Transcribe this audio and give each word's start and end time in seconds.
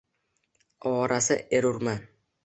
Ovorasi 0.91 1.37
erurman. 1.59 2.01